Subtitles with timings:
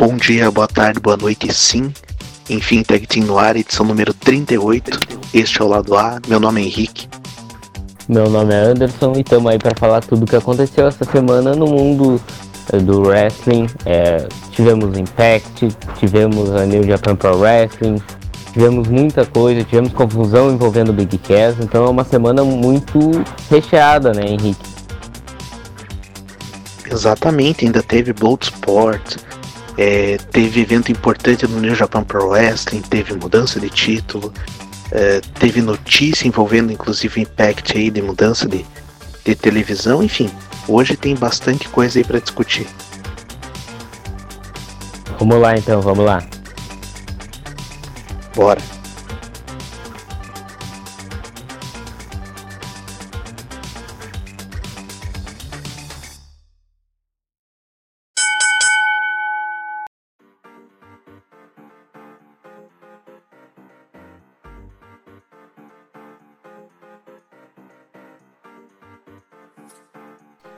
[0.00, 1.92] Bom dia, boa tarde, boa noite, sim.
[2.48, 4.98] Enfim, Tag Team no ar, edição número 38.
[5.34, 7.06] Este é o lado A, meu nome é Henrique.
[8.08, 11.54] Meu nome é Anderson e estamos aí para falar tudo o que aconteceu essa semana
[11.54, 12.18] no mundo
[12.72, 13.66] eh, do wrestling.
[13.84, 15.68] É, tivemos Impact,
[15.98, 18.00] tivemos a New Japan Pro Wrestling,
[18.54, 24.14] tivemos muita coisa, tivemos confusão envolvendo o Big Cass, então é uma semana muito recheada,
[24.14, 24.70] né, Henrique?
[26.90, 29.28] Exatamente, ainda teve Bloodsport,
[29.76, 34.32] é, teve evento importante no New Japan Pro Wrestling, teve mudança de título,
[34.90, 38.64] é, teve notícia envolvendo inclusive Impact aí de mudança de,
[39.24, 40.30] de televisão, enfim,
[40.66, 42.66] hoje tem bastante coisa aí para discutir.
[45.18, 46.22] Vamos lá então, vamos lá.
[48.34, 48.79] Bora.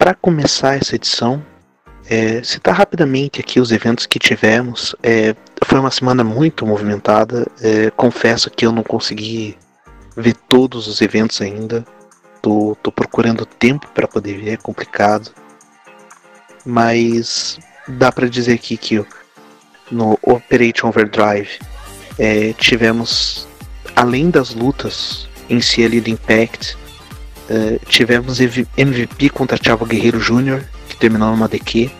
[0.03, 1.41] Para começar essa edição,
[2.11, 4.97] é, citar rapidamente aqui os eventos que tivemos.
[5.01, 5.33] É,
[5.65, 7.47] foi uma semana muito movimentada.
[7.61, 9.57] É, confesso que eu não consegui
[10.17, 11.85] ver todos os eventos ainda.
[12.43, 15.31] Tô, tô procurando tempo para poder ver, é complicado.
[16.67, 19.07] Mas dá para dizer aqui que
[19.89, 21.61] no Operation Overdrive
[22.19, 23.47] é, tivemos,
[23.95, 26.77] além das lutas em si ali do Impact,
[27.53, 31.91] Uh, tivemos MVP contra Thiago Guerreiro Jr., que terminou numa DQ,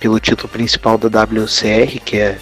[0.00, 2.38] pelo título principal da WCR, que, é,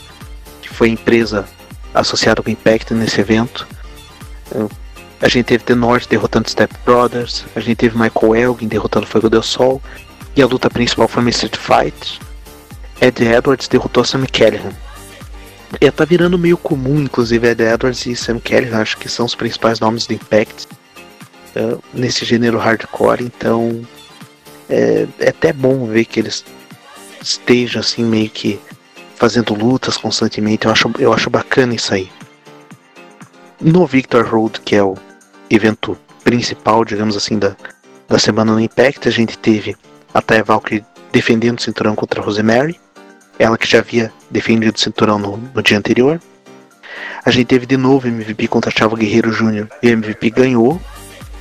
[0.60, 1.44] que foi a empresa
[1.92, 3.66] associada com Impact nesse evento.
[4.52, 4.70] Uh,
[5.20, 9.28] a gente teve The North derrotando Step Brothers, a gente teve Michael Elgin derrotando Fogo
[9.28, 9.82] del Sol,
[10.36, 12.20] e a luta principal foi uma Street Fight.
[13.00, 14.72] Ed Edwards derrotou Sam Callahan.
[15.80, 19.34] E tá virando meio comum, inclusive, Ed Edwards e Sam Callahan, acho que são os
[19.34, 20.68] principais nomes do Impact
[21.56, 23.86] uh, nesse gênero hardcore, então
[24.68, 26.44] é, é, até bom ver que eles
[27.20, 28.58] estejam assim meio que
[29.16, 30.66] fazendo lutas constantemente.
[30.66, 32.10] Eu acho, eu acho bacana isso aí.
[33.60, 34.96] No Victor Road, que é o
[35.48, 37.54] evento principal, digamos assim, da,
[38.08, 39.76] da semana no Impact, a gente teve
[40.12, 42.80] a Taya Valkyrie defendendo o cinturão contra a Rosemary.
[43.38, 46.20] Ela que já havia defendido o cinturão no, no dia anterior.
[47.24, 49.68] A gente teve de novo MVP contra Chavo Guerreiro Jr.
[49.82, 50.80] e o MVP ganhou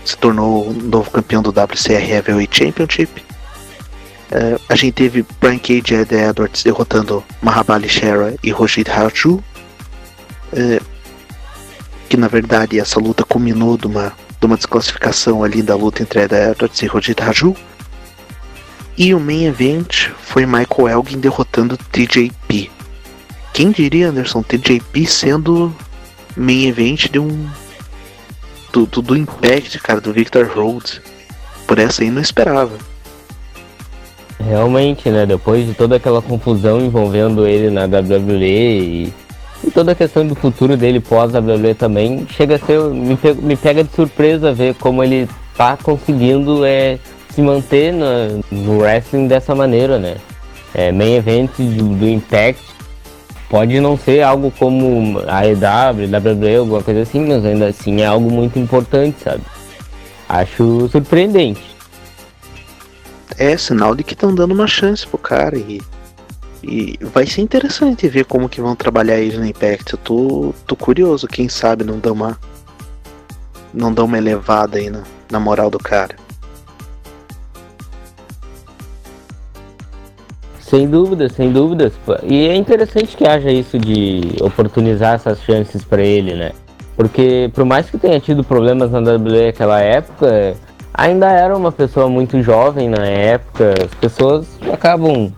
[0.03, 3.21] se tornou o novo campeão do WCR Heavyweight Championship.
[4.31, 9.43] Uh, a gente teve Brian Cage e Ed Edwards derrotando Mahabali Shera e Rojid Raju.
[10.53, 10.83] Uh,
[12.07, 16.21] que na verdade essa luta culminou de uma, de uma desclassificação ali da luta entre
[16.21, 17.55] Ed Edwards e Rojid Raju.
[18.97, 22.69] E o main event foi Michael Elgin derrotando TJP.
[23.53, 25.75] Quem diria, Anderson, TJP sendo
[26.35, 27.49] main event de um
[28.71, 31.01] do, do, do Impact, cara, do Victor Rhodes.
[31.67, 32.77] Por essa aí não esperava.
[34.39, 35.25] Realmente, né?
[35.25, 39.13] Depois de toda aquela confusão envolvendo ele na WWE e,
[39.63, 42.79] e toda a questão do futuro dele pós-WWE também, chega a ser.
[42.81, 46.97] Me, me pega de surpresa ver como ele tá conseguindo é,
[47.29, 50.17] se manter no, no wrestling dessa maneira, né?
[50.73, 52.71] É, main event do, do Impact
[53.51, 58.05] Pode não ser algo como a EW, WWE, alguma coisa assim, mas ainda assim é
[58.05, 59.41] algo muito importante, sabe?
[60.29, 61.61] Acho surpreendente.
[63.37, 65.81] É sinal de que estão dando uma chance pro cara e,
[66.63, 69.95] e vai ser interessante ver como que vão trabalhar ele no Impact.
[69.95, 72.39] Eu tô, tô curioso, quem sabe não dá uma
[73.73, 76.15] não dá uma elevada aí na, na moral do cara.
[80.71, 81.91] Sem dúvidas, sem dúvidas.
[82.23, 86.53] E é interessante que haja isso de oportunizar essas chances para ele, né?
[86.95, 90.55] Porque por mais que tenha tido problemas na WWE naquela época,
[90.93, 93.73] ainda era uma pessoa muito jovem na época.
[93.83, 95.33] As pessoas acabam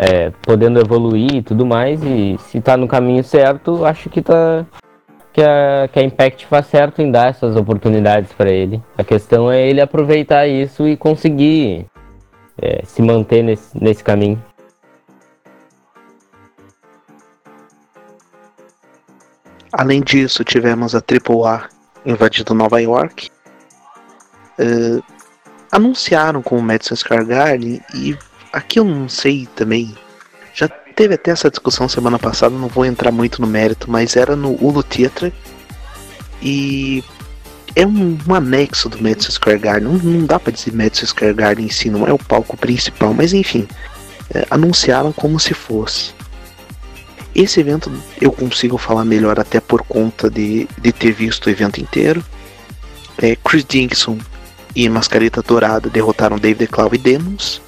[0.00, 2.02] é, podendo evoluir e tudo mais.
[2.02, 4.66] E se tá no caminho certo, acho que tá
[5.32, 8.82] que a, que a Impact faz certo em dar essas oportunidades para ele.
[8.98, 11.86] A questão é ele aproveitar isso e conseguir
[12.60, 14.42] é, se manter nesse, nesse caminho.
[19.72, 21.68] Além disso, tivemos a AAA
[22.04, 23.30] invadindo Nova York.
[24.58, 25.02] Uh,
[25.70, 28.16] anunciaram com o Madison Square Garden e
[28.52, 29.96] aqui eu não sei também.
[30.54, 34.36] Já teve até essa discussão semana passada, não vou entrar muito no mérito, mas era
[34.36, 35.32] no Ulu Theatre
[36.42, 37.02] e
[37.74, 39.88] é um, um, anexo do Madison Square Garden.
[39.88, 43.14] Não, não dá para dizer Madison Square Garden em si, não é o palco principal,
[43.14, 43.66] mas enfim,
[44.34, 46.12] é, anunciaram como se fosse.
[47.34, 47.90] Esse evento
[48.20, 52.22] eu consigo falar melhor até por conta de, de ter visto o evento inteiro.
[53.18, 54.18] É, Chris Dixon
[54.74, 57.60] e Mascareta Dourada derrotaram David Clow e Demons.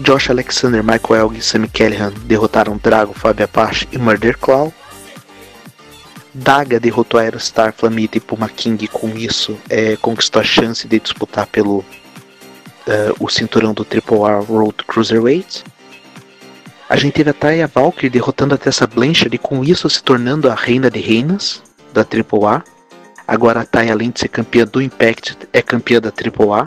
[0.00, 4.72] Josh Alexander, Michael Elgin e Sammy Callahan derrotaram Drago, Fabio Apache e Murder Claw.
[6.32, 11.00] Daga derrotou Aerostar, Flamita e Puma King e com isso é, conquistou a chance de
[11.00, 11.84] disputar pelo uh,
[13.18, 15.64] o cinturão do Triple R Road Cruiserweight.
[16.88, 20.50] A gente teve a Taya Valkyrie derrotando a Tessa Blanchard e com isso se tornando
[20.50, 21.62] a reina de reinas
[21.92, 22.64] da AAA.
[23.26, 26.66] Agora a Taya, além de ser campeã do Impact, é campeã da AAA.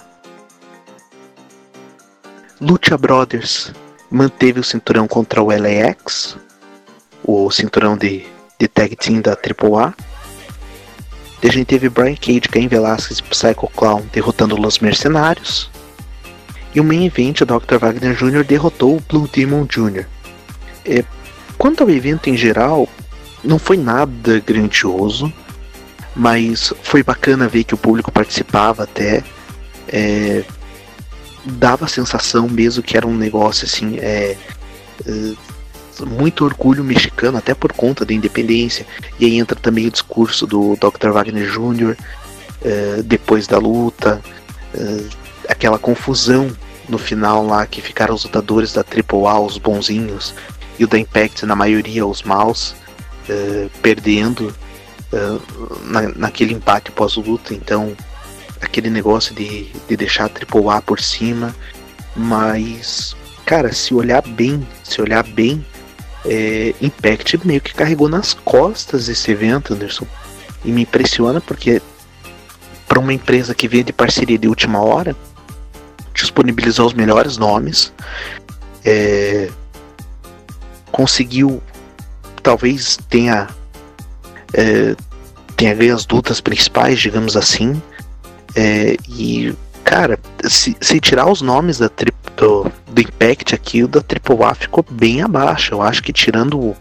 [2.61, 3.73] Lucha Brothers
[4.11, 6.37] manteve o cinturão contra o LAX,
[7.23, 8.23] o cinturão de,
[8.59, 9.95] de tag team da AAA.
[11.43, 15.70] A gente teve Brian Cage, Cain Velasquez e Psycho Clown derrotando os Mercenários.
[16.73, 17.77] E o main event, o Dr.
[17.79, 18.43] Wagner Jr.
[18.45, 20.05] derrotou o Blue Demon Jr.
[20.85, 21.03] É,
[21.57, 22.87] quanto ao evento em geral,
[23.43, 25.31] não foi nada grandioso,
[26.15, 29.23] mas foi bacana ver que o público participava até.
[29.87, 30.43] É,
[31.43, 34.37] dava a sensação mesmo que era um negócio assim, é,
[35.07, 35.33] é,
[36.05, 38.85] muito orgulho mexicano, até por conta da independência.
[39.19, 41.09] E aí entra também o discurso do Dr.
[41.09, 41.97] Wagner Jr.
[42.63, 44.21] É, depois da luta,
[44.73, 45.03] é,
[45.47, 46.51] aquela confusão
[46.87, 50.33] no final lá que ficaram os lutadores da AAA, os bonzinhos,
[50.77, 52.75] e o da Impact, na maioria, os maus,
[53.29, 54.53] uh, perdendo
[55.13, 57.53] uh, na, naquele empate pós-luta.
[57.53, 57.95] Então,
[58.61, 61.55] aquele negócio de, de deixar a AAA por cima.
[62.15, 63.15] Mas,
[63.45, 65.65] cara, se olhar bem, se olhar bem,
[66.25, 70.05] é, Impact meio que carregou nas costas esse evento, Anderson.
[70.63, 71.81] E me impressiona porque
[72.87, 75.15] para uma empresa que vem de parceria de última hora,
[76.31, 77.93] disponibilizou os melhores nomes,
[78.85, 79.49] é,
[80.91, 81.61] conseguiu,
[82.41, 83.47] talvez tenha,
[84.53, 84.95] é,
[85.57, 87.81] tenha ganho as lutas principais, digamos assim,
[88.55, 93.87] é, e cara, se, se, tirar os nomes da tri, do, do Impact aqui, o
[93.87, 95.73] da AAA ficou bem abaixo.
[95.73, 96.75] Eu acho que tirando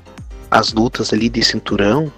[0.50, 2.12] as lutas ali de cinturão,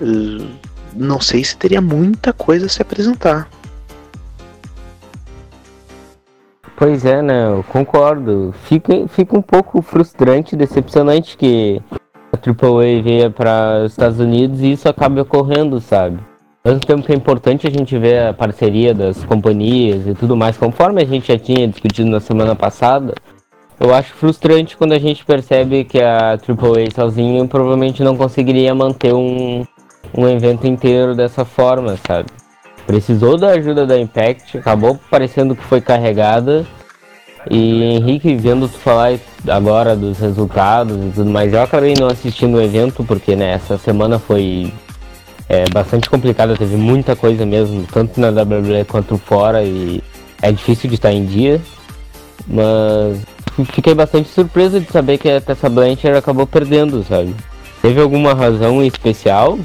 [0.00, 0.46] uh,
[0.94, 3.48] não sei se teria muita coisa a se apresentar.
[6.76, 7.46] Pois é, né?
[7.48, 8.54] Eu concordo.
[8.64, 11.80] Fica, fica um pouco frustrante, decepcionante que
[12.30, 16.18] a AAA venha para os Estados Unidos e isso acabe ocorrendo, sabe?
[16.62, 20.36] Ao mesmo tempo que é importante a gente ver a parceria das companhias e tudo
[20.36, 23.14] mais, conforme a gente já tinha discutido na semana passada,
[23.80, 29.14] eu acho frustrante quando a gente percebe que a AAA sozinha provavelmente não conseguiria manter
[29.14, 29.64] um,
[30.14, 32.26] um evento inteiro dessa forma, sabe?
[32.86, 36.64] Precisou da ajuda da Impact, acabou parecendo que foi carregada.
[37.48, 42.56] E Henrique, vendo tu falar agora dos resultados e tudo mais, eu acabei não assistindo
[42.56, 44.72] o evento porque né, essa semana foi
[45.48, 50.02] é, bastante complicada, teve muita coisa mesmo, tanto na WWE quanto fora e
[50.42, 51.60] é difícil de estar em dia.
[52.48, 53.20] Mas
[53.72, 57.34] fiquei bastante surpreso de saber que a Tessa Blanchard acabou perdendo, sabe?
[57.80, 59.58] Teve alguma razão especial?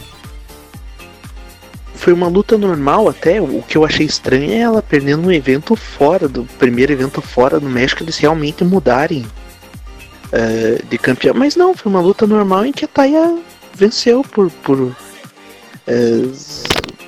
[2.01, 3.39] Foi uma luta normal até.
[3.39, 7.59] O que eu achei estranho é ela perdendo um evento fora, do primeiro evento fora
[7.59, 11.35] do México, eles realmente mudarem uh, de campeão.
[11.35, 13.37] Mas não, foi uma luta normal em que a Taya
[13.75, 14.49] venceu por.
[14.63, 14.95] por uh,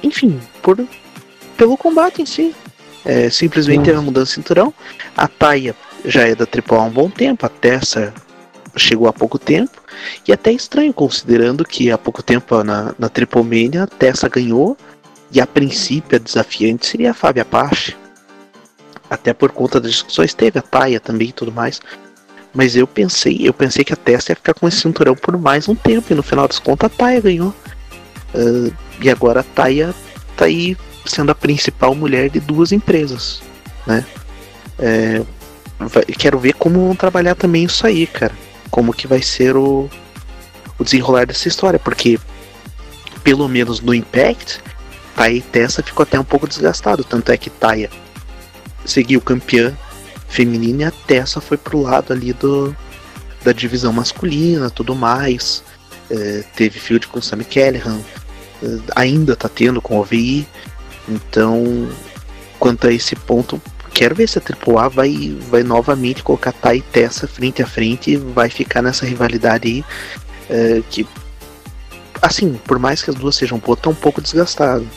[0.04, 0.78] enfim, por,
[1.58, 2.56] pelo combate em si.
[3.04, 4.72] É, simplesmente teve uma mudança de cinturão.
[5.18, 8.14] A Taya já é da AAA há um bom tempo, a Tessa
[8.76, 9.82] chegou há pouco tempo.
[10.28, 14.78] E até estranho, considerando que há pouco tempo na, na a Tessa ganhou.
[15.32, 17.96] E a princípio a desafiante seria a Fábia Apache.
[19.10, 21.82] Até por conta das discussões teve a Taia também e tudo mais.
[22.54, 25.68] Mas eu pensei, eu pensei que a Tessa ia ficar com esse cinturão por mais
[25.68, 26.12] um tempo.
[26.12, 27.54] E no final das contas a Taia ganhou.
[28.34, 29.94] Uh, e agora a Taia
[30.36, 33.42] tá aí sendo a principal mulher de duas empresas.
[33.86, 34.06] Né?
[34.80, 35.22] É,
[36.18, 38.34] quero ver como vão trabalhar também isso aí, cara
[38.74, 39.88] como que vai ser o,
[40.80, 42.20] o desenrolar dessa história, porque
[43.24, 44.60] pelo menos no Impact,
[45.16, 47.88] Taya e Tessa ficou até um pouco desgastado, tanto é que Taya
[48.84, 49.78] seguiu campeã
[50.28, 52.76] feminina e a Tessa foi pro lado ali do
[53.44, 55.64] da divisão masculina, tudo mais.
[56.10, 58.02] É, teve field com Sammy Callahan,
[58.64, 58.66] é,
[58.96, 60.48] ainda tá tendo com o OVI.
[61.08, 61.88] Então,
[62.58, 63.62] quanto a esse ponto,
[63.94, 68.12] quero ver se a AAA vai, vai novamente colocar Tai e Tessa frente a frente
[68.12, 69.86] e vai ficar nessa rivalidade aí.
[70.50, 71.08] É, que,
[72.22, 74.88] assim, por mais que as duas sejam boas, tá um pouco desgastado.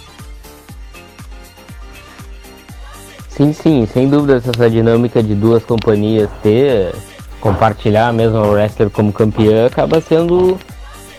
[3.29, 6.95] Sim, sim, sem dúvida essa dinâmica de duas companhias ter
[7.39, 10.59] compartilhar mesmo o wrestler como campeã acaba sendo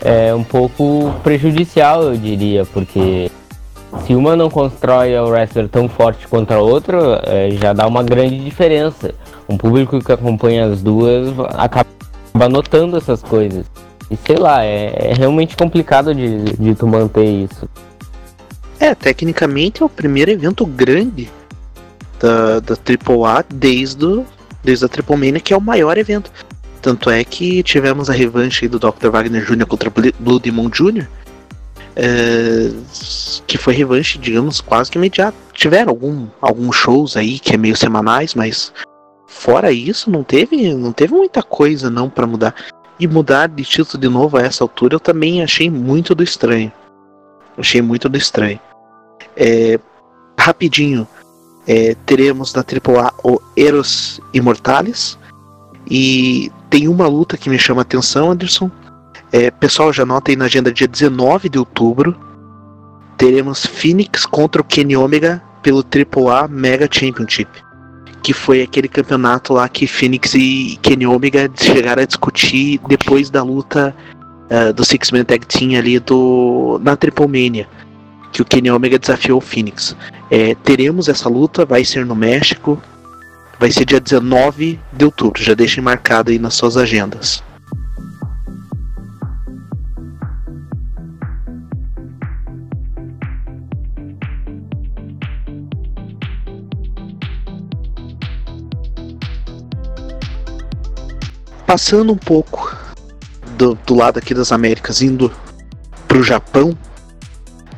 [0.02, 3.30] é, um pouco prejudicial, eu diria, porque
[4.04, 8.02] se uma não constrói o wrestler tão forte quanto a outra, é, já dá uma
[8.02, 9.14] grande diferença.
[9.48, 13.64] Um público que acompanha as duas acaba notando essas coisas.
[14.10, 17.68] E sei lá, é, é realmente complicado de, de tu manter isso.
[18.78, 21.28] É, tecnicamente é o primeiro evento grande
[22.20, 24.24] da, da AAA desde, o,
[24.62, 26.30] desde a Triple Mania, que é o maior evento.
[26.80, 29.08] Tanto é que tivemos a revanche do Dr.
[29.10, 29.66] Wagner Jr.
[29.66, 31.06] contra Blue Demon Jr.,
[31.98, 32.70] é,
[33.44, 35.36] que foi revanche, digamos, quase que imediata.
[35.52, 38.72] Tiveram algum, alguns shows aí que é meio semanais, mas
[39.26, 42.54] fora isso não teve, não teve muita coisa não para mudar.
[43.00, 46.72] E mudar de título de novo a essa altura eu também achei muito do estranho.
[47.56, 48.60] Achei muito do estranho.
[49.36, 49.80] É,
[50.38, 51.06] rapidinho,
[51.66, 55.18] é, teremos na AAA o Eros Imortales.
[55.90, 58.70] E tem uma luta que me chama a atenção, Anderson,
[59.32, 62.16] é, pessoal, já nota aí na agenda dia 19 de outubro.
[63.16, 67.50] Teremos Phoenix contra o Kenny Omega pelo AAA Mega Championship.
[68.22, 73.42] Que foi aquele campeonato lá que Phoenix e Kenny Omega chegaram a discutir depois da
[73.42, 73.94] luta
[74.50, 77.68] uh, do Six Man Tag Team ali do, na Triple Mania.
[78.32, 79.94] Que o Kenny Omega desafiou o Phoenix.
[80.30, 82.80] É, teremos essa luta, vai ser no México.
[83.58, 85.42] Vai ser dia 19 de outubro.
[85.42, 87.42] Já deixem marcado aí nas suas agendas.
[101.68, 102.74] Passando um pouco
[103.58, 105.30] do, do lado aqui das Américas, indo
[106.08, 106.74] para o Japão,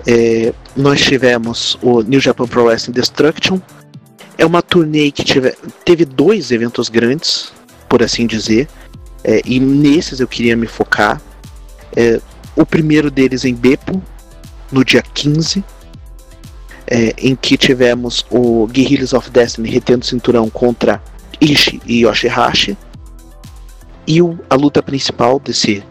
[0.07, 3.59] é, nós tivemos o New Japan Pro Wrestling Destruction.
[4.39, 7.53] É uma turnê que tive, teve dois eventos grandes,
[7.89, 8.69] por assim dizer,
[9.25, 11.21] é, e nesses eu queria me focar.
[11.97, 12.21] É,
[12.55, 14.01] o primeiro deles em Beppo,
[14.71, 15.65] no dia 15,
[16.87, 21.03] é, em que tivemos o Guerrillas of Destiny retendo o cinturão contra
[21.41, 22.79] Ishi e Yoshihashi.
[24.11, 25.85] E o, a luta principal desse,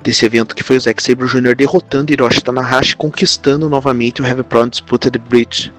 [0.00, 1.56] desse evento, que foi o Zack Sabre Jr.
[1.56, 5.72] derrotando Hiroshi Tanahashi, conquistando novamente o Heavy Pro Disputed Bridge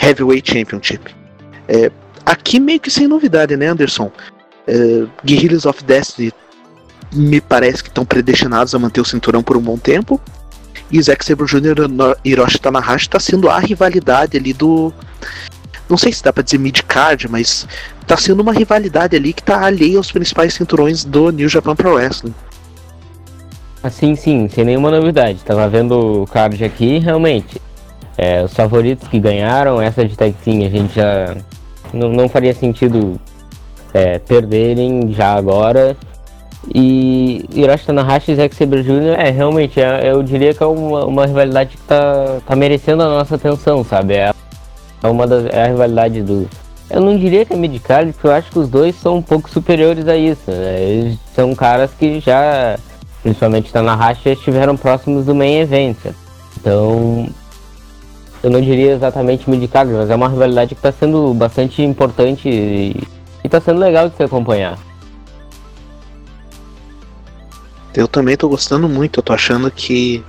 [0.00, 1.12] Heavyweight Championship.
[1.66, 1.90] É,
[2.24, 4.12] aqui meio que sem novidade, né, Anderson?
[4.64, 6.32] É, Guerrillas of Destiny
[7.12, 10.20] me parece que estão predestinados a manter o cinturão por um bom tempo.
[10.88, 12.16] E Zack Sabre Jr.
[12.24, 14.94] e Hiroshi Tanahashi está sendo a rivalidade ali do.
[15.88, 17.66] Não sei se dá pra dizer mid-card, mas
[18.06, 21.94] tá sendo uma rivalidade ali que tá alheia aos principais cinturões do New Japan Pro
[21.94, 22.34] Wrestling.
[23.82, 25.38] Assim, sim, sem nenhuma novidade.
[25.44, 27.60] Tava vendo o card aqui, realmente.
[28.16, 31.36] É, os favoritos que ganharam, essa de tag team, a gente já
[31.94, 33.18] não, não faria sentido
[33.94, 35.96] é, perderem já agora.
[36.74, 39.14] E Hiroshi Tanahashi e Zack Sabre Jr.
[39.16, 43.08] é realmente, é, eu diria que é uma, uma rivalidade que tá, tá merecendo a
[43.08, 44.14] nossa atenção, sabe?
[44.14, 44.34] É,
[45.02, 46.48] é uma das, é a rivalidade do,
[46.90, 49.50] eu não diria que é midcard, porque eu acho que os dois são um pouco
[49.50, 50.50] superiores a isso.
[50.50, 50.82] Né?
[50.82, 52.78] Eles são caras que já,
[53.22, 55.98] principalmente na racha, estiveram próximos do main event.
[56.58, 57.28] Então,
[58.42, 62.96] eu não diria exatamente midcard, mas é uma rivalidade que está sendo bastante importante e
[63.44, 64.78] está sendo legal de se acompanhar.
[67.94, 70.24] Eu também estou gostando muito, eu tô achando que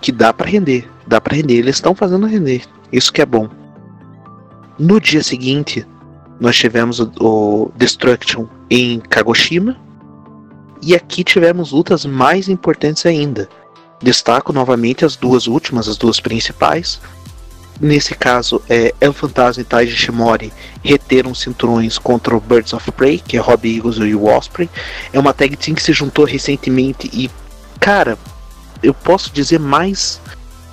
[0.00, 2.62] que dá para render, dá para render, eles estão fazendo render.
[2.90, 3.48] Isso que é bom.
[4.82, 5.86] No dia seguinte,
[6.40, 9.76] nós tivemos o, o Destruction em Kagoshima.
[10.82, 13.48] E aqui tivemos lutas mais importantes ainda.
[14.02, 17.00] Destaco novamente as duas últimas, as duas principais.
[17.80, 23.20] Nesse caso, é El Fantasma e Taiji Shimori reteram cinturões contra o Birds of Prey,
[23.20, 24.68] que é Robbie Eagles e o Osprey.
[25.12, 27.30] É uma tag team que se juntou recentemente e,
[27.78, 28.18] cara,
[28.82, 30.20] eu posso dizer mais,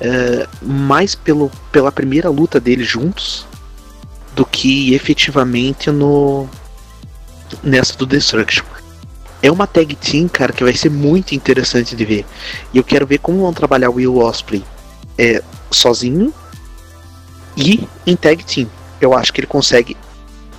[0.02, 3.48] é, mais pelo, pela primeira luta deles juntos
[4.40, 6.48] do que efetivamente no
[7.62, 8.64] nessa do Destruction.
[9.42, 12.26] É uma tag team, cara, que vai ser muito interessante de ver.
[12.74, 14.64] E eu quero ver como vão trabalhar o Will Osprey
[15.18, 16.34] é, sozinho
[17.58, 18.70] e em tag team.
[19.02, 19.98] Eu acho que ele consegue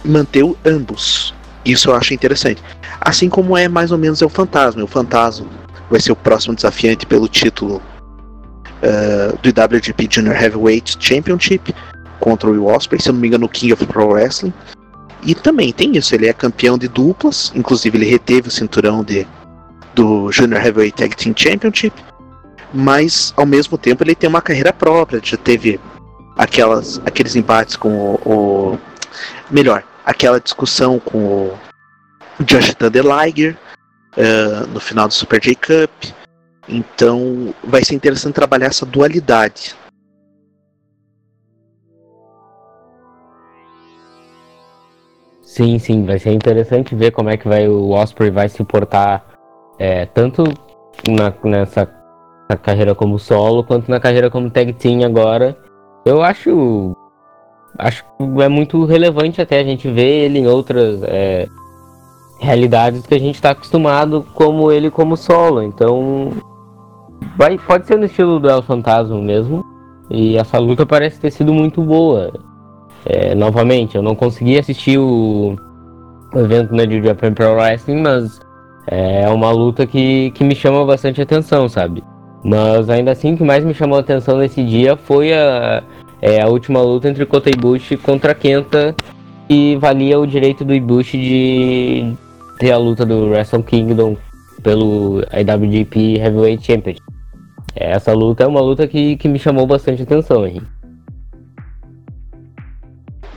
[0.04, 1.32] manter o, ambos.
[1.64, 2.62] Isso eu acho interessante.
[3.00, 4.84] Assim como é mais ou menos é o Fantasma.
[4.84, 5.46] O Fantasma
[5.88, 7.80] vai ser o próximo desafiante pelo título
[8.82, 11.74] uh, do WGP Junior Heavyweight Championship
[12.20, 14.52] contra o Will Ospreay, se eu não me engano, no King of Pro Wrestling.
[15.22, 19.26] E também tem isso, ele é campeão de duplas, inclusive ele reteve o cinturão de,
[19.94, 21.94] do Junior Heavyweight Tag Team Championship,
[22.72, 25.78] mas ao mesmo tempo ele tem uma carreira própria, já teve
[26.38, 28.78] aquelas, aqueles embates com o, o
[29.50, 31.18] melhor, aquela discussão com
[32.38, 33.56] o Josh Thunder Liger
[34.16, 35.90] uh, no final do Super J Cup.
[36.68, 39.74] Então vai ser interessante trabalhar essa dualidade.
[45.50, 49.24] Sim, sim, vai ser interessante ver como é que vai o Osprey vai se portar
[49.80, 50.44] é, tanto
[51.08, 51.90] na, nessa
[52.48, 55.58] na carreira como solo quanto na carreira como tag team agora.
[56.04, 56.96] Eu acho
[57.76, 61.48] acho que é muito relevante até a gente ver ele em outras é,
[62.38, 65.64] realidades que a gente está acostumado como ele como solo.
[65.64, 66.30] Então
[67.36, 69.64] vai, pode ser no estilo do El Fantasma mesmo.
[70.08, 72.32] E essa luta parece ter sido muito boa.
[73.04, 75.56] É, novamente, eu não consegui assistir o,
[76.34, 78.40] evento né, de Japan Pro Wrestling, mas
[78.86, 82.02] é uma luta que, que me chama bastante atenção, sabe?
[82.44, 85.82] Mas ainda assim, o que mais me chamou a atenção nesse dia foi a,
[86.22, 88.94] é, a última luta entre Kota Ibushi contra Kenta,
[89.48, 92.12] que valia o direito do Ibushi de
[92.58, 94.16] ter a luta do Wrestle Kingdom
[94.62, 97.04] pelo IWGP Heavyweight Championship.
[97.74, 100.79] Essa luta é uma luta que, que me chamou bastante atenção, Henrique.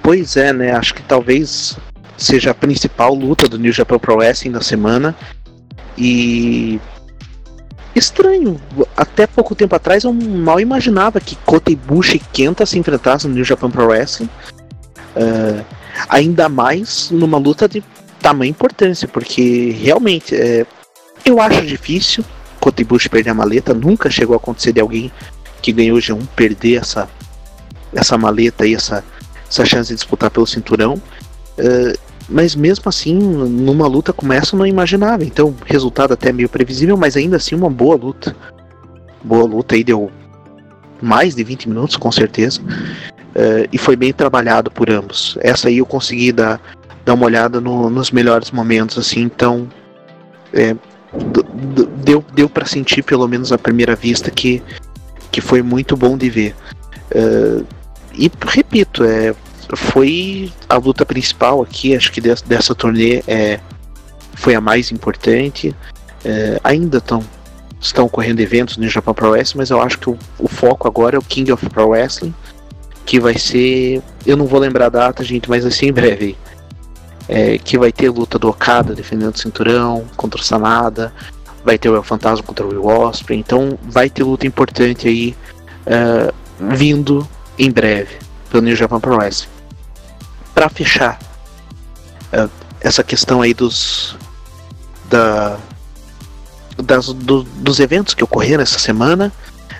[0.03, 0.73] Pois é, né?
[0.73, 1.77] Acho que talvez
[2.17, 5.15] seja a principal luta do New Japan Pro Wrestling da semana.
[5.97, 6.79] E
[7.95, 8.59] estranho.
[8.97, 13.35] Até pouco tempo atrás eu mal imaginava que Kota Ibushi e Kenta se enfrentassem no
[13.35, 14.29] New Japan Pro Wrestling.
[15.15, 15.63] Uh,
[16.09, 17.81] ainda mais numa luta de
[18.19, 20.65] tamanha importância, porque realmente é,
[21.23, 22.23] eu acho difícil
[22.59, 23.73] Kota Ibushi perder a maleta.
[23.73, 25.11] Nunca chegou a acontecer de alguém
[25.61, 27.09] que ganhou G1 perder essa,
[27.93, 29.03] essa maleta e essa,
[29.53, 30.95] essa chance de disputar pelo cinturão.
[31.57, 35.23] Uh, mas mesmo assim, numa luta como essa, eu não imaginava.
[35.23, 38.35] Então, resultado até meio previsível, mas ainda assim uma boa luta.
[39.23, 40.11] Boa luta aí, deu
[41.01, 42.61] mais de 20 minutos, com certeza.
[42.61, 45.37] Uh, e foi bem trabalhado por ambos.
[45.41, 46.59] Essa aí eu consegui dar,
[47.05, 49.67] dar uma olhada no, nos melhores momentos, assim, então.
[50.53, 50.75] É,
[52.03, 54.61] deu deu para sentir, pelo menos à primeira vista, que,
[55.31, 56.55] que foi muito bom de ver.
[57.13, 57.65] Uh,
[58.13, 59.33] e repito, é,
[59.75, 63.59] foi a luta principal aqui, acho que dessa, dessa turnê é,
[64.35, 65.75] foi a mais importante.
[66.23, 67.23] É, ainda estão
[67.81, 71.17] estão ocorrendo eventos no Japão Pro Wrestling, mas eu acho que o, o, foco agora
[71.17, 72.33] é o King of Pro Wrestling,
[73.05, 76.37] que vai ser, eu não vou lembrar a data, gente, mas vai ser em breve.
[77.27, 81.13] É, que vai ter luta do Okada defendendo o cinturão contra o Sanada,
[81.63, 85.35] vai ter o El Fantasma contra o Will Osprey, então vai ter luta importante aí
[85.87, 86.33] uh,
[86.75, 88.17] vindo em breve
[88.49, 89.51] pelo New Japan Pro Wrestling
[90.53, 91.19] para fechar
[92.33, 92.49] uh,
[92.81, 94.15] essa questão aí dos
[95.09, 95.57] da,
[96.77, 99.31] das, do, dos eventos que ocorreram essa semana,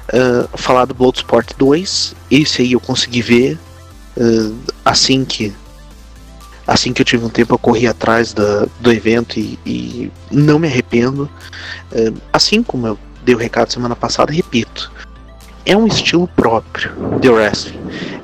[0.09, 2.15] uh, falar do Bloodsport 2.
[2.29, 3.59] Esse aí eu consegui ver
[4.17, 4.55] uh,
[4.85, 5.53] assim que
[6.65, 10.59] assim que eu tive um tempo eu corri atrás da, do evento e, e não
[10.59, 11.29] me arrependo.
[11.91, 14.91] Uh, assim como eu dei o recado semana passada, repito,
[15.65, 17.79] é um estilo próprio de wrestling.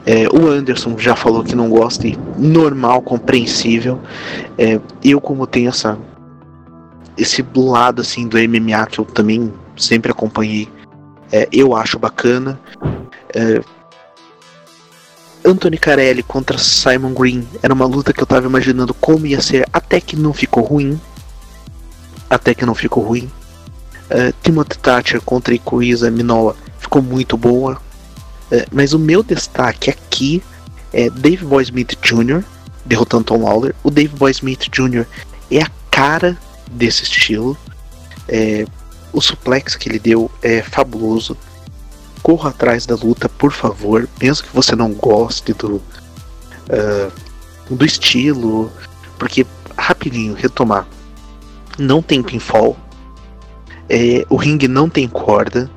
[0.05, 3.99] É, o Anderson já falou que não gosta e normal, compreensível.
[4.57, 5.97] É, eu como tenho essa
[7.17, 10.69] esse lado assim do MMA que eu também sempre acompanhei,
[11.31, 12.59] é, eu acho bacana.
[13.35, 13.61] É,
[15.45, 19.67] Anthony Carelli contra Simon Green era uma luta que eu tava imaginando como ia ser,
[19.71, 20.99] até que não ficou ruim.
[22.29, 23.29] Até que não ficou ruim.
[24.09, 26.55] Uh, Timothy Thatcher contra Ikuiza Minoa
[26.89, 27.79] ficou muito boa.
[28.51, 30.41] É, mas o meu destaque aqui
[30.91, 32.43] é Dave Boy Smith Jr.
[32.83, 33.75] derrotando Tom Lawler.
[33.83, 35.05] O Dave Boy Smith Jr.
[35.51, 36.35] é a cara
[36.71, 37.55] desse estilo.
[38.27, 38.65] É,
[39.13, 41.37] o suplex que ele deu é fabuloso.
[42.23, 44.09] Corra atrás da luta, por favor.
[44.19, 47.11] Mesmo que você não goste do, uh,
[47.69, 48.71] do estilo.
[49.19, 49.45] Porque,
[49.77, 50.87] rapidinho, retomar.
[51.77, 52.75] Não tem pinfall.
[53.87, 55.69] É, o ringue não tem corda.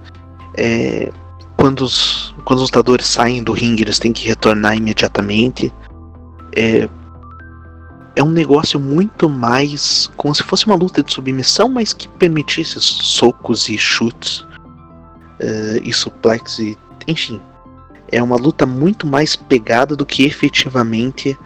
[0.57, 1.11] É,
[1.57, 5.73] quando, os, quando os lutadores saem do ringue, eles têm que retornar imediatamente.
[6.55, 6.89] É,
[8.15, 12.81] é um negócio muito mais como se fosse uma luta de submissão, mas que permitisse
[12.81, 14.47] socos e chutes
[15.41, 17.41] é, e suplex e enfim.
[18.11, 21.37] É uma luta muito mais pegada do que efetivamente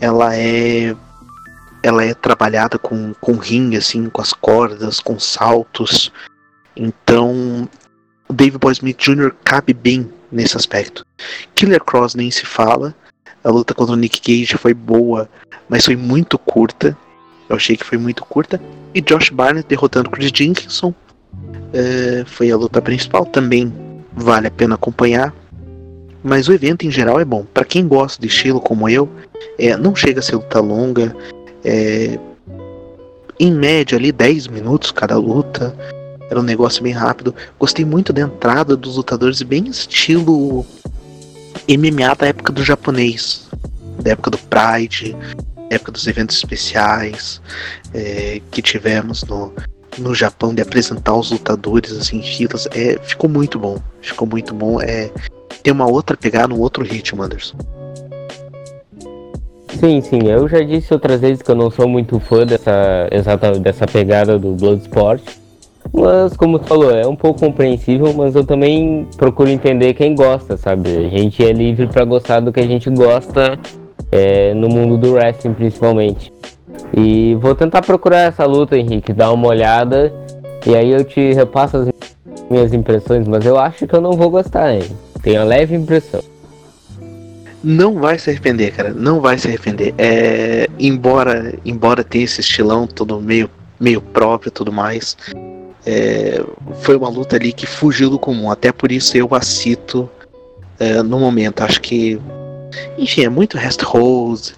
[0.00, 0.94] ela é
[1.80, 6.12] ela é trabalhada com, com ringue, assim, com as cordas, com saltos.
[6.76, 7.57] Então
[8.38, 9.32] David Boy Smith Jr.
[9.42, 11.04] cabe bem nesse aspecto.
[11.56, 12.94] Killer Cross nem se fala.
[13.42, 15.28] A luta contra o Nick Cage foi boa,
[15.68, 16.96] mas foi muito curta.
[17.48, 18.60] Eu achei que foi muito curta.
[18.94, 20.94] E Josh Barnett derrotando Chris Jenkinson.
[21.72, 23.26] É, foi a luta principal.
[23.26, 23.72] Também
[24.12, 25.34] vale a pena acompanhar.
[26.22, 27.44] Mas o evento em geral é bom.
[27.52, 29.08] Para quem gosta de estilo como eu,
[29.58, 31.16] é, não chega a ser luta longa.
[31.64, 32.16] É,
[33.40, 35.74] em média ali 10 minutos cada luta.
[36.30, 37.34] Era um negócio bem rápido.
[37.58, 40.64] Gostei muito da entrada dos lutadores, bem estilo
[41.68, 43.48] MMA da época do japonês,
[44.02, 45.16] da época do Pride,
[45.70, 47.40] época dos eventos especiais
[47.94, 49.52] é, que tivemos no,
[49.98, 52.66] no Japão de apresentar os lutadores assim, em filas.
[52.72, 53.78] É, ficou muito bom.
[54.00, 54.80] Ficou muito bom.
[54.80, 55.10] É,
[55.62, 57.56] tem uma outra pegada, um outro ritmo, Anderson.
[59.78, 63.52] Sim, sim, eu já disse outras vezes que eu não sou muito fã dessa exata
[63.60, 65.22] dessa pegada do Bloodsport.
[65.92, 70.56] Mas como tu falou, é um pouco compreensível, mas eu também procuro entender quem gosta,
[70.56, 70.88] sabe?
[70.90, 73.58] A gente é livre para gostar do que a gente gosta
[74.12, 76.32] é, no mundo do wrestling principalmente.
[76.96, 80.12] E vou tentar procurar essa luta, Henrique, dar uma olhada
[80.66, 81.88] e aí eu te repasso as
[82.50, 84.82] minhas impressões, mas eu acho que eu não vou gostar, hein?
[85.22, 86.22] Tenho a leve impressão.
[87.62, 88.94] Não vai se arrepender, cara.
[88.94, 89.94] Não vai se arrepender.
[89.98, 95.16] É, embora, embora tenha esse estilão todo meio, meio próprio tudo mais,
[95.90, 96.44] é,
[96.82, 98.50] foi uma luta ali que fugiu do comum.
[98.50, 100.08] Até por isso eu a cito
[100.78, 101.62] é, no momento.
[101.62, 102.20] Acho que,
[102.98, 104.52] enfim, é muito rest rose,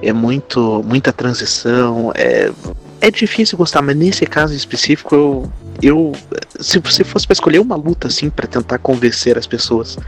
[0.00, 2.12] é muito, muita transição.
[2.14, 2.52] É,
[3.00, 5.52] é difícil gostar, mas nesse caso específico eu,
[5.82, 6.12] eu
[6.60, 9.98] se você fosse para escolher uma luta assim para tentar convencer as pessoas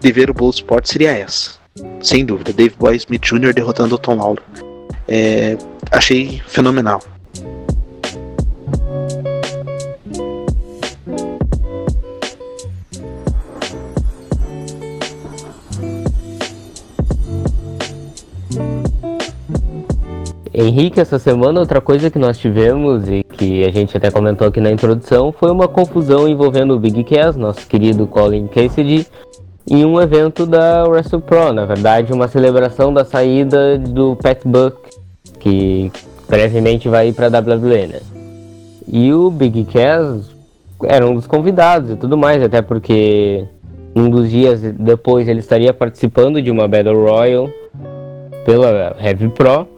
[0.00, 1.52] de ver o Bloodsport seria essa.
[2.02, 3.54] Sem dúvida, Dave Boy Smith Jr.
[3.54, 4.42] derrotando o Tom Lawler.
[5.08, 5.56] É,
[5.90, 7.00] achei fenomenal.
[20.56, 24.60] Henrique, essa semana outra coisa que nós tivemos e que a gente até comentou aqui
[24.60, 29.04] na introdução foi uma confusão envolvendo o Big Cass, nosso querido Colin Cassidy,
[29.68, 34.76] em um evento da Wrestle Pro, na verdade, uma celebração da saída do Pat Buck,
[35.40, 35.90] que
[36.28, 38.00] brevemente vai ir para a WWE, né?
[38.86, 40.30] E o Big Cass
[40.84, 43.44] era um dos convidados e tudo mais, até porque
[43.96, 47.50] um dos dias depois ele estaria participando de uma Battle Royal
[48.44, 49.73] pela Heavy Pro,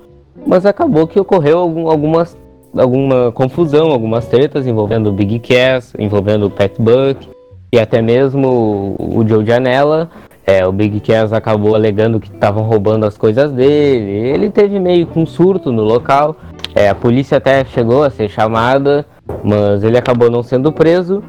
[0.47, 2.37] mas acabou que ocorreu algum, algumas
[2.77, 7.29] alguma confusão, algumas tretas envolvendo o Big Cass, envolvendo o Pat Buck,
[7.73, 10.11] e até mesmo o Joe Janela.
[10.47, 14.13] É, o Big Cass acabou alegando que estavam roubando as coisas dele.
[14.13, 16.37] Ele teve meio que um surto no local.
[16.75, 19.05] É, a polícia até chegou a ser chamada,
[19.43, 21.23] mas ele acabou não sendo preso.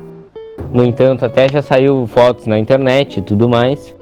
[0.72, 3.96] No entanto, até já saiu fotos na internet e tudo mais.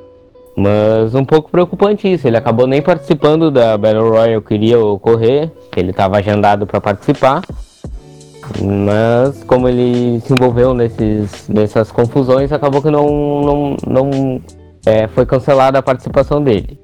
[0.55, 2.27] Mas um pouco preocupante isso.
[2.27, 5.51] Ele acabou nem participando da Battle Royale que iria ocorrer.
[5.75, 7.41] Ele estava agendado para participar.
[8.61, 13.07] Mas como ele se envolveu nesses, nessas confusões, acabou que não,
[13.41, 14.41] não, não
[14.85, 16.79] é, foi cancelada a participação dele.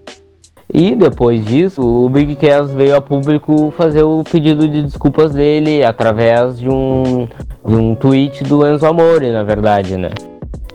[0.73, 5.83] E depois disso, o Big Cass veio a público fazer o pedido de desculpas dele
[5.83, 7.27] através de um,
[7.65, 10.09] de um tweet do Enzo Amore, na verdade, né?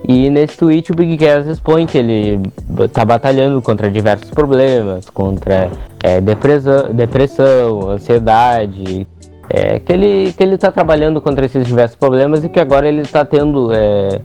[0.08, 2.40] E nesse tweet o Big Cass expõe que ele
[2.80, 5.68] está batalhando contra diversos problemas, contra
[6.02, 9.06] é, depressão, depressão, ansiedade,
[9.50, 13.02] é, que ele que ele está trabalhando contra esses diversos problemas e que agora ele
[13.02, 14.20] está tendo é,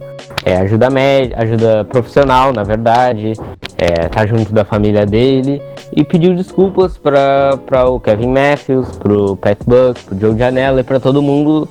[0.46, 5.62] é, ajuda médica, ajuda profissional, na verdade, está é, junto da família dele
[5.96, 10.82] e pediu desculpas para o Kevin Matthews, para o Pat Buck, para o Joe Janela
[10.82, 11.68] e para todo mundo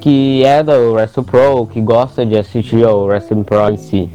[0.00, 4.10] que é do Wrestle Pro, que gosta de assistir ao Wrestling Pro em si.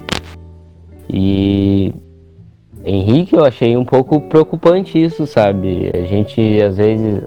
[1.10, 1.93] E
[2.84, 5.91] Henrique, eu achei um pouco preocupante isso, sabe?
[5.93, 7.24] A gente às vezes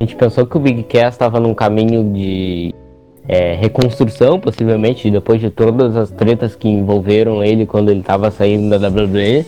[0.00, 2.74] a gente pensou que o Big Cass estava num caminho de
[3.28, 8.78] é, reconstrução, possivelmente, depois de todas as tretas que envolveram ele quando ele estava saindo
[8.78, 9.44] da WWE.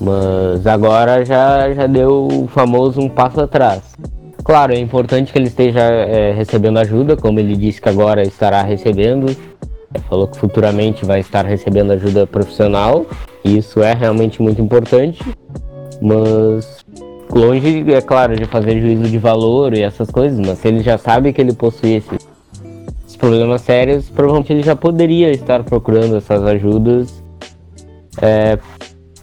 [0.00, 3.82] Mas agora já, já deu o famoso um passo atrás.
[4.44, 8.62] Claro, é importante que ele esteja é, recebendo ajuda, como ele disse que agora estará
[8.62, 9.34] recebendo.
[10.08, 13.06] Falou que futuramente vai estar recebendo ajuda profissional.
[13.42, 15.24] E isso é realmente muito importante.
[16.02, 16.84] Mas
[17.30, 20.98] longe, é claro, de fazer juízo de valor e essas coisas, mas se ele já
[20.98, 22.28] sabe que ele possui esses,
[23.04, 27.22] esses problemas sérios, provavelmente ele já poderia estar procurando essas ajudas.
[28.20, 28.58] É,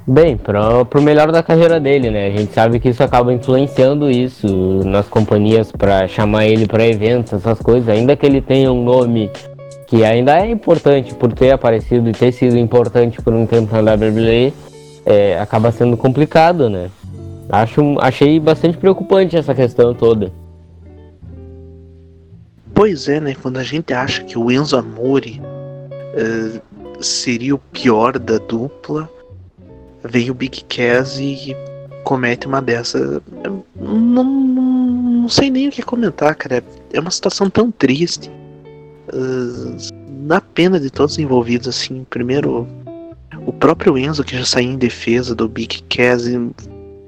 [0.08, 2.28] bem, para o melhor da carreira dele, né?
[2.28, 4.48] A gente sabe que isso acaba influenciando isso
[4.86, 9.30] nas companhias para chamar ele para eventos, essas coisas, ainda que ele tenha um nome
[9.88, 13.94] que ainda é importante por ter aparecido e ter sido importante por um tempo na
[13.94, 14.54] WWE,
[15.06, 16.90] é, acaba sendo complicado, né?
[17.50, 20.32] Acho, achei bastante preocupante essa questão toda.
[22.74, 23.36] Pois é, né?
[23.42, 29.10] Quando a gente acha que o Enzo Amore uh, seria o pior da dupla,
[30.04, 31.56] vem o Big Cass e
[32.04, 33.22] comete uma dessa.
[33.76, 36.64] Não, não, sei nem o que comentar, cara.
[36.92, 38.30] É uma situação tão triste.
[39.14, 39.76] Uh,
[40.24, 42.06] na pena de todos os envolvidos, assim.
[42.10, 42.68] Primeiro,
[43.46, 46.24] o próprio Enzo, que já saiu em defesa do Big Cass,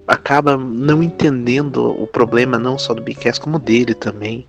[0.08, 4.45] acaba não entendendo o problema não só do Big Cass, como dele também.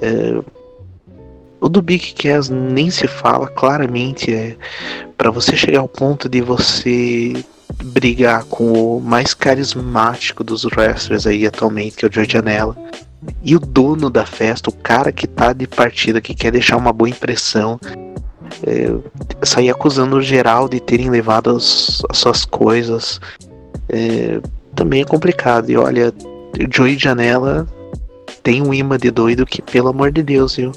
[0.00, 0.42] É,
[1.60, 4.32] o do Big Cass nem se fala claramente.
[4.32, 4.56] É
[5.16, 7.32] para você chegar ao ponto de você
[7.82, 12.76] brigar com o mais carismático dos wrestlers aí atualmente, que é o Joey Janela.
[13.42, 16.92] E o dono da festa, o cara que tá de partida, que quer deixar uma
[16.92, 17.78] boa impressão,
[18.64, 18.90] é,
[19.44, 23.20] sair acusando o geral de terem levado as, as suas coisas.
[23.88, 24.40] É,
[24.74, 25.68] também é complicado.
[25.68, 26.14] E olha,
[26.72, 27.66] Joey Janela
[28.42, 30.72] tem um imã de doido que, pelo amor de Deus, viu?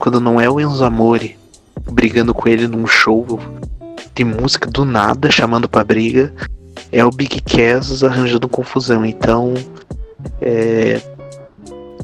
[0.00, 1.38] Quando não é o Enzo Amore
[1.92, 3.38] brigando com ele num show
[4.14, 6.32] de música do nada, chamando pra briga,
[6.90, 9.04] é o Big Cass arranjando confusão.
[9.04, 9.54] Então,
[10.40, 11.00] é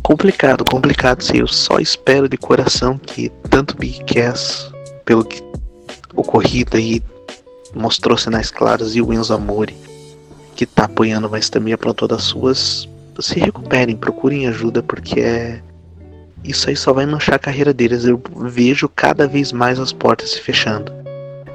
[0.02, 1.22] complicado, complicado.
[1.22, 4.70] Sim, eu só espero de coração que tanto Big Cass,
[5.04, 5.42] pelo que
[6.14, 7.02] ocorrido aí,
[7.74, 9.74] mostrou sinais claros, e o Enzo Amore
[10.54, 12.88] que tá apoiando, mas também aprontou das suas,
[13.20, 15.62] se recuperem, procurem ajuda, porque é.
[16.44, 18.04] Isso aí só vai manchar a carreira deles.
[18.04, 20.92] Eu vejo cada vez mais as portas se fechando.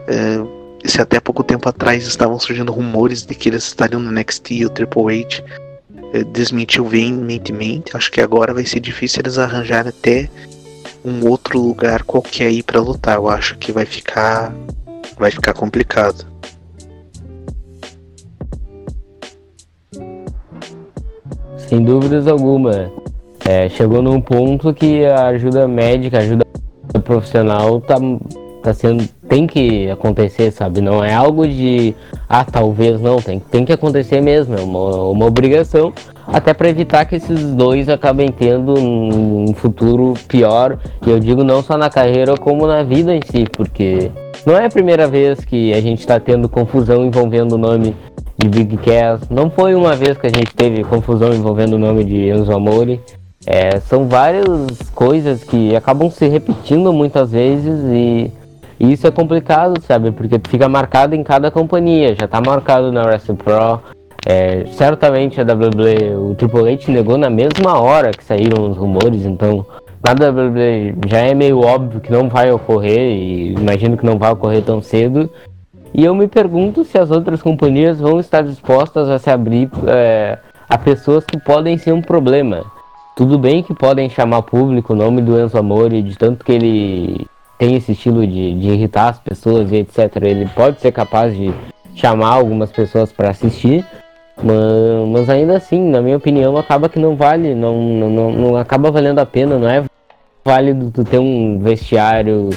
[0.08, 4.52] É, se até pouco tempo atrás estavam surgindo rumores de que eles estariam no NXT
[4.52, 5.44] e o Triple H
[6.14, 7.96] é, desmentiu veementemente.
[7.96, 10.30] Acho que agora vai ser difícil eles arranjarem até
[11.06, 13.16] um outro lugar qualquer aí para lutar.
[13.16, 14.54] Eu acho que vai ficar
[15.18, 16.32] vai ficar complicado.
[21.72, 22.92] sem dúvidas alguma.
[23.52, 26.46] É, chegou num ponto que a ajuda médica, a ajuda
[27.04, 27.98] profissional tá,
[28.64, 29.06] tá sendo.
[29.28, 30.80] tem que acontecer, sabe?
[30.80, 31.94] Não é algo de
[32.30, 35.92] ah, talvez não, tem, tem que acontecer mesmo, é uma, uma obrigação,
[36.26, 41.44] até para evitar que esses dois acabem tendo um, um futuro pior, e eu digo
[41.44, 44.10] não só na carreira como na vida em si, porque
[44.46, 47.98] não é a primeira vez que a gente está tendo confusão envolvendo o nome
[48.38, 49.30] de Big Cass.
[49.30, 53.02] Não foi uma vez que a gente teve confusão envolvendo o nome de Enzo Amore.
[53.46, 54.46] É, são várias
[54.94, 58.32] coisas que acabam se repetindo muitas vezes e,
[58.80, 60.12] e, isso é complicado, sabe?
[60.12, 62.16] Porque fica marcado em cada companhia.
[62.20, 63.82] Já está marcado na Wrestle Pro.
[64.26, 69.26] É, certamente a WWE, o Triple H negou na mesma hora que saíram os rumores,
[69.26, 69.66] então
[70.04, 74.32] na WWE já é meio óbvio que não vai ocorrer e imagino que não vai
[74.32, 75.28] ocorrer tão cedo.
[75.94, 80.38] E eu me pergunto se as outras companhias vão estar dispostas a se abrir é,
[80.70, 82.64] a pessoas que podem ser um problema.
[83.16, 87.28] Tudo bem que podem chamar público o nome do Enzo Amore, de tanto que ele
[87.58, 90.16] tem esse estilo de, de irritar as pessoas e etc.
[90.22, 91.54] Ele pode ser capaz de
[91.94, 93.86] chamar algumas pessoas para assistir,
[94.42, 98.90] mas, mas, ainda assim, na minha opinião, acaba que não vale, não, não, não acaba
[98.90, 99.84] valendo a pena, não é
[100.44, 102.50] válido tu ter um vestiário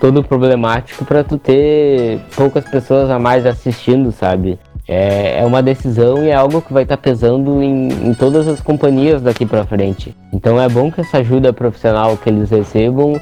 [0.00, 4.58] todo problemático para tu ter poucas pessoas a mais assistindo, sabe?
[4.88, 8.48] É, é uma decisão e é algo que vai estar tá pesando em, em todas
[8.48, 10.14] as companhias daqui para frente.
[10.32, 13.20] Então é bom que essa ajuda profissional que eles recebam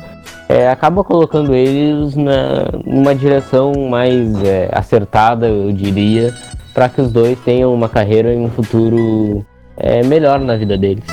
[0.49, 6.35] é, acaba colocando eles na, numa direção mais é, acertada, eu diria,
[6.73, 9.44] para que os dois tenham uma carreira e um futuro
[9.77, 11.05] é, melhor na vida deles.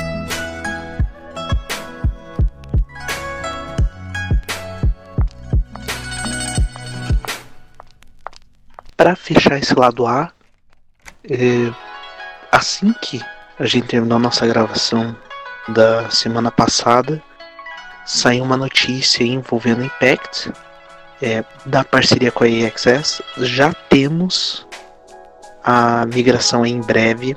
[8.98, 10.32] para fechar esse lado A,
[11.30, 11.72] é,
[12.50, 13.20] assim que
[13.58, 15.16] a gente terminou a nossa gravação
[15.68, 17.22] da semana passada,
[18.06, 20.50] saiu uma notícia envolvendo Impact,
[21.20, 23.20] é, da parceria com a EXS.
[23.38, 24.66] Já temos
[25.62, 27.36] a migração em breve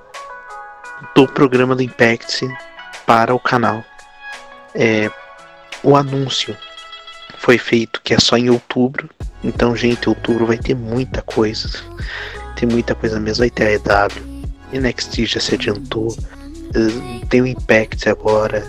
[1.15, 2.47] do programa do Impact
[3.06, 3.84] para o canal.
[4.73, 5.10] É,
[5.84, 6.56] o anúncio
[7.39, 9.10] foi feito que é só em outubro,
[9.43, 11.67] então, gente, outubro vai ter muita coisa.
[12.62, 13.39] Tem muita coisa mesmo.
[13.39, 14.43] Vai ter a EW.
[14.71, 16.15] NXT já se adiantou.
[16.76, 18.63] Eh, tem o Impact agora.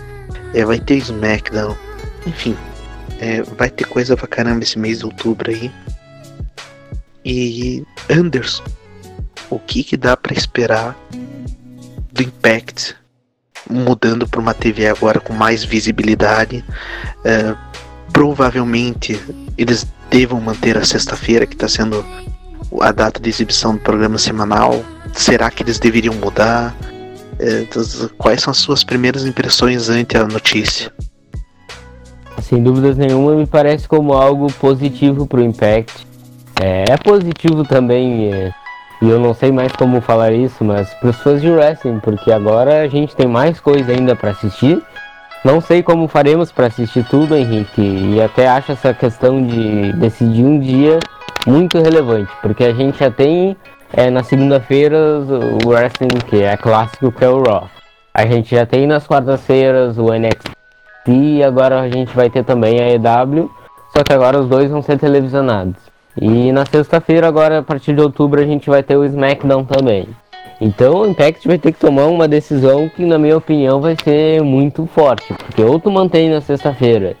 [0.51, 1.77] É, vai ter SmackDown.
[2.25, 2.57] Enfim,
[3.19, 5.71] é, vai ter coisa pra caramba esse mês de outubro aí.
[7.23, 8.63] E Anderson,
[9.47, 10.97] o que, que dá para esperar
[12.11, 12.95] do Impact
[13.69, 16.65] mudando para uma TV agora com mais visibilidade?
[17.23, 17.55] É,
[18.11, 19.21] provavelmente
[19.55, 22.03] eles devam manter a sexta-feira, que está sendo
[22.81, 24.83] a data de exibição do programa semanal?
[25.13, 26.75] Será que eles deveriam mudar?
[27.39, 27.65] É,
[28.17, 30.91] quais são as suas primeiras impressões ante a notícia?
[32.41, 36.07] Sem dúvidas nenhuma, me parece como algo positivo para o Impact.
[36.61, 38.53] É, é, positivo também é,
[39.03, 42.31] e eu não sei mais como falar isso, mas para os fãs de wrestling, porque
[42.31, 44.81] agora a gente tem mais coisa ainda para assistir.
[45.43, 50.45] Não sei como faremos para assistir tudo, Henrique, e até acho essa questão de decidir
[50.45, 50.99] um dia
[51.45, 53.55] muito relevante, porque a gente já tem
[53.91, 57.69] é, na segunda-feira o wrestling que é clássico, que é o Raw.
[58.13, 60.51] A gente já tem nas quartas-feiras o NXT
[61.07, 63.51] e agora a gente vai ter também a EW,
[63.95, 65.75] só que agora os dois vão ser televisionados.
[66.19, 70.07] E na sexta-feira, agora a partir de outubro, a gente vai ter o SmackDown também.
[70.61, 74.41] Então o Impact vai ter que tomar uma decisão que, na minha opinião, vai ser
[74.41, 75.33] muito forte.
[75.33, 77.15] Porque ou tu mantém na sexta-feira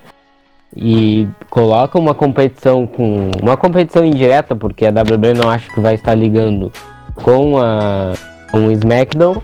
[0.75, 3.29] e coloca uma competição com.
[3.41, 6.71] Uma competição indireta, porque a WWE não acha que vai estar ligando
[7.15, 8.13] com a
[8.51, 9.41] com o SmackDown.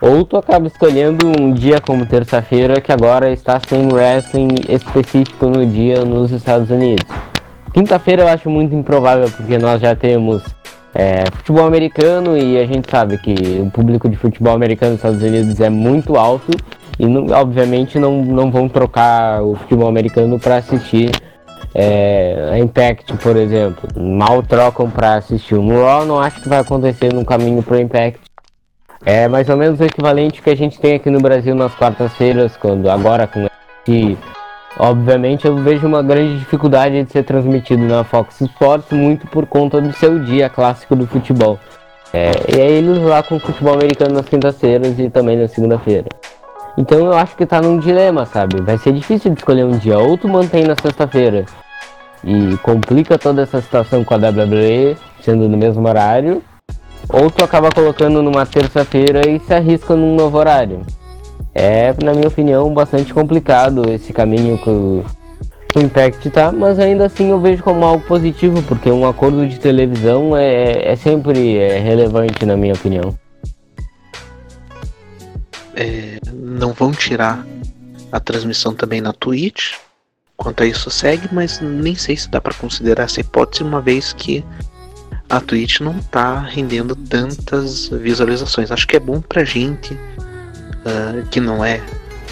[0.00, 5.66] Ou tu acaba escolhendo um dia como terça-feira que agora está sem wrestling específico no
[5.66, 7.04] dia nos Estados Unidos.
[7.74, 10.42] Quinta-feira eu acho muito improvável, porque nós já temos
[10.94, 15.22] é, futebol americano e a gente sabe que o público de futebol americano nos Estados
[15.22, 16.50] Unidos é muito alto
[16.98, 21.10] e não, obviamente não, não vão trocar o futebol americano para assistir
[21.74, 23.88] é, a Impact, por exemplo.
[23.96, 28.20] Mal trocam para assistir o Raw, não acho que vai acontecer no caminho para Impact.
[29.04, 32.56] É mais ou menos o equivalente que a gente tem aqui no Brasil nas quartas-feiras,
[32.56, 33.46] quando agora com
[33.84, 34.18] que
[34.78, 39.80] Obviamente eu vejo uma grande dificuldade de ser transmitido na Fox Sports, muito por conta
[39.80, 41.58] do seu dia clássico do futebol.
[42.12, 46.06] É, e aí eles lá com o futebol americano nas quintas-feiras e também na segunda-feira.
[46.78, 48.62] Então eu acho que tá num dilema, sabe?
[48.62, 49.98] Vai ser difícil de escolher um dia.
[49.98, 51.44] Ou tu mantém na sexta-feira
[52.24, 56.42] e complica toda essa situação com a WWE, sendo no mesmo horário.
[57.08, 60.82] Ou tu acaba colocando numa terça-feira e se arrisca num novo horário
[61.58, 65.04] é, na minha opinião, bastante complicado esse caminho que o,
[65.76, 70.36] Impact tá, mas ainda assim eu vejo como algo positivo, porque um acordo de televisão
[70.36, 73.14] é, é sempre é relevante, na minha opinião.
[75.74, 77.44] É, não vão tirar
[78.10, 79.74] a transmissão também na Twitch.
[80.36, 84.12] Quanto a isso segue, mas nem sei se dá para considerar essa hipótese, uma vez
[84.12, 84.44] que
[85.28, 88.70] a Twitch não tá rendendo tantas visualizações.
[88.70, 91.82] Acho que é bom pra gente uh, que não é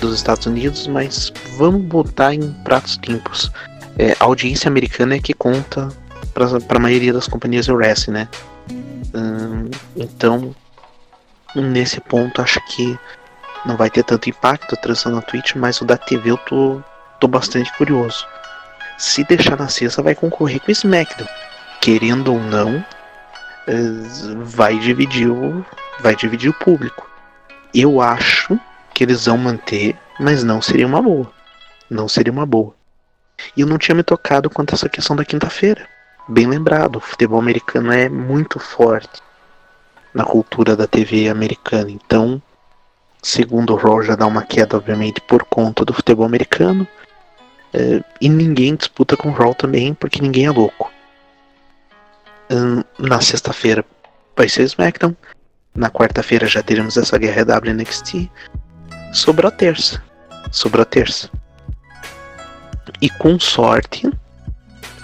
[0.00, 3.50] dos Estados Unidos, mas vamos botar em pratos limpos.
[3.98, 5.88] É, a audiência americana é que conta
[6.32, 8.28] para a maioria das companhias wrestling, né?
[9.96, 10.54] Então,
[11.54, 12.98] nesse ponto, acho que
[13.66, 16.80] não vai ter tanto impacto a transição na Twitch, mas o da TV eu tô,
[17.18, 18.26] tô bastante curioso.
[18.96, 21.28] Se deixar na sexta, vai concorrer com o SmackDown.
[21.80, 22.84] Querendo ou não,
[24.44, 25.64] vai dividir o,
[26.00, 27.10] vai dividir o público.
[27.74, 28.58] Eu acho
[28.94, 31.30] que eles vão manter, mas não seria uma boa.
[31.90, 32.74] Não seria uma boa.
[33.56, 35.86] E eu não tinha me tocado quanto a essa questão da quinta-feira.
[36.28, 39.20] Bem lembrado, o futebol americano é muito forte
[40.14, 41.90] na cultura da TV americana.
[41.90, 42.40] Então,
[43.26, 46.86] segundo o Raw, já dá uma queda, obviamente, por conta do futebol americano.
[47.74, 50.92] É, e ninguém disputa com o Raw também, porque ninguém é louco.
[52.48, 53.84] Hum, na sexta-feira
[54.36, 55.16] vai ser SmackDown.
[55.74, 58.30] Na quarta-feira já teremos essa guerra WNXT.
[59.12, 60.00] Sobrou a terça.
[60.52, 61.28] Sobrou a terça.
[63.02, 64.08] E com sorte,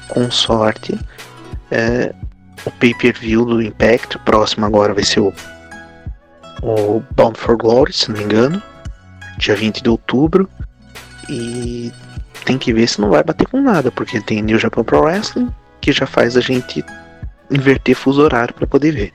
[0.08, 0.96] com sorte,
[1.72, 2.14] é,
[2.64, 5.34] o pay-per-view do Impact, o próximo agora vai ser o,
[6.62, 8.62] o Bound for Glory, se não me engano,
[9.38, 10.48] dia 20 de outubro.
[11.28, 11.92] E
[12.44, 15.50] tem que ver se não vai bater com nada, porque tem New Japan Pro Wrestling,
[15.80, 16.84] que já faz a gente
[17.50, 19.12] inverter fuso horário para poder ver.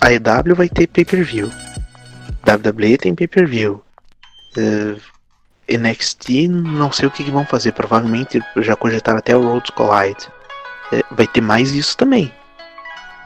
[0.00, 1.50] A EW vai ter pay-per-view.
[2.46, 3.82] WWE tem pay-per-view.
[4.56, 4.98] Uh,
[5.66, 7.72] é, NXT, não sei o que, que, vão fazer.
[7.72, 10.26] Provavelmente já cogitaram até o Roads Collide.
[10.92, 12.32] Uh, vai ter mais isso também.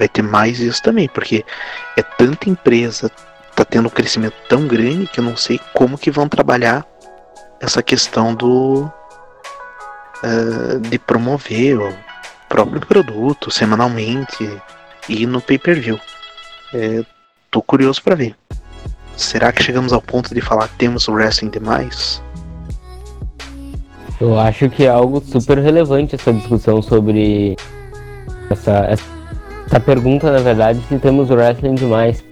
[0.03, 1.45] Vai ter mais isso também, porque
[1.97, 3.09] é tanta empresa,
[3.55, 6.85] tá tendo um crescimento tão grande que eu não sei como que vão trabalhar
[7.61, 8.91] essa questão do
[10.25, 11.95] uh, de promover o
[12.49, 14.61] próprio produto semanalmente
[15.09, 16.01] e no pay-per-view.
[16.75, 17.05] É,
[17.49, 18.35] tô curioso para ver.
[19.17, 22.21] Será que chegamos ao ponto de falar temos wrestling demais?
[24.21, 27.57] Eu acho que é algo super relevante essa discussão sobre
[28.51, 29.22] essa, essa
[29.81, 32.23] pergunta, na verdade, se temos wrestling demais.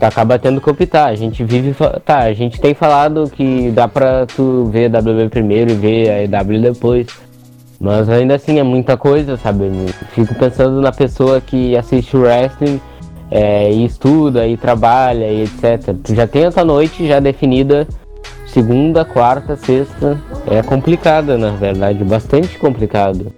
[0.00, 1.06] Acaba tendo que optar.
[1.06, 1.74] A gente vive.
[2.04, 6.10] Tá, a gente tem falado que dá pra tu ver a WWE primeiro e ver
[6.10, 7.06] a EW depois.
[7.80, 9.70] Mas ainda assim é muita coisa, sabe?
[10.12, 12.80] Fico pensando na pessoa que assiste o wrestling
[13.30, 15.94] é, e estuda e trabalha e etc.
[16.02, 17.86] Tu já tem essa noite já definida,
[18.46, 20.18] segunda, quarta, sexta.
[20.46, 23.32] É complicada, na verdade, bastante complicado.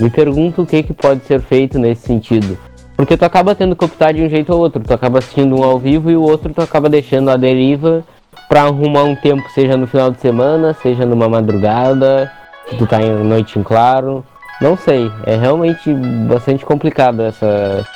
[0.00, 2.58] Me pergunto o que, que pode ser feito nesse sentido.
[2.96, 4.82] Porque tu acaba tendo que optar de um jeito ou outro.
[4.82, 8.04] Tu acaba assistindo um ao vivo e o outro tu acaba deixando a deriva
[8.48, 12.30] pra arrumar um tempo, seja no final de semana, seja numa madrugada,
[12.68, 14.24] que tu tá em noite em claro.
[14.60, 15.92] Não sei, é realmente
[16.28, 17.86] bastante complicado essa,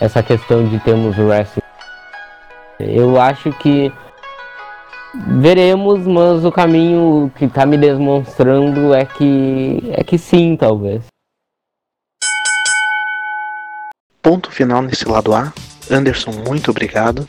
[0.00, 1.62] essa questão de termos o wrestling.
[2.78, 3.92] Eu acho que
[5.14, 11.13] veremos, mas o caminho que tá me demonstrando é que é que sim, talvez.
[14.24, 15.52] Ponto final nesse lado A.
[15.90, 17.28] Anderson, muito obrigado.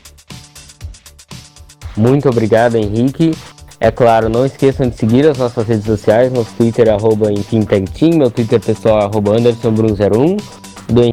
[1.94, 3.36] Muito obrigado, Henrique.
[3.78, 8.30] É claro, não esqueçam de seguir as nossas redes sociais, nosso Twitter, arroba Team, meu
[8.30, 10.42] Twitter pessoal, arroba AndersonBrun01,
[10.88, 11.12] do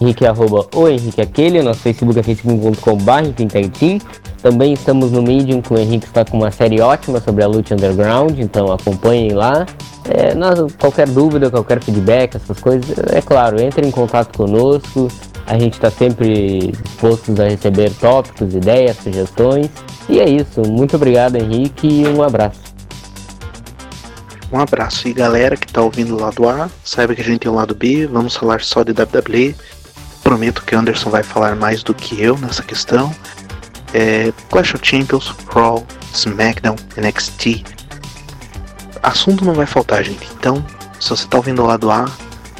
[0.00, 3.92] Henrique, arroba o Henrique Aquele, nosso Facebook é facebook.com.br
[4.42, 7.74] Também estamos no Medium, que o Henrique está com uma série ótima sobre a luta
[7.74, 9.66] underground, então acompanhem lá.
[10.08, 15.08] É, nós, qualquer dúvida, qualquer feedback, essas coisas, é claro, entre em contato conosco,
[15.48, 19.68] a gente está sempre dispostos a receber tópicos, ideias, sugestões.
[20.08, 20.60] E é isso.
[20.62, 22.60] Muito obrigado, Henrique, e um abraço.
[24.52, 25.08] Um abraço.
[25.08, 27.74] E galera que está ouvindo o lado A, saiba que a gente tem o lado
[27.74, 28.06] B.
[28.06, 29.54] Vamos falar só de WWE.
[30.22, 33.14] Prometo que Anderson vai falar mais do que eu nessa questão.
[33.94, 37.64] É, Clash of Champions, Raw, SmackDown, NXT.
[39.02, 40.28] Assunto não vai faltar, gente.
[40.38, 40.64] Então,
[41.00, 42.06] se você está ouvindo o lado A,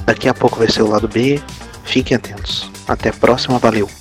[0.04, 1.40] daqui a pouco vai ser o lado B.
[1.84, 2.70] Fiquem atentos.
[2.86, 3.97] Até a próxima, valeu!